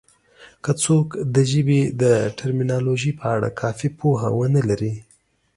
که 0.63 0.71
څوک 0.83 1.07
د 1.35 1.37
ژبې 1.51 1.81
د 2.01 2.03
ټرمینالوژي 2.37 3.11
په 3.19 3.25
اړه 3.35 3.49
کافي 3.61 3.89
پوهه 3.99 4.29
ونه 4.37 4.61
لري 4.69 4.93